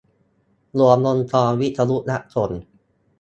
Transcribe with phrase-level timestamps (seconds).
[0.79, 2.51] รวมวงจรวิทยุรับส่ง